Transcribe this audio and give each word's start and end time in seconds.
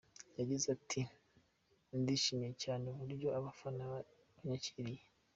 Yagize 0.39 0.65
ati 0.77 1.01
“Ndishimye 2.01 2.49
cyane 2.63 2.85
uburyo 2.93 3.27
abafana 3.39 3.83
banyakiriye. 4.35 5.03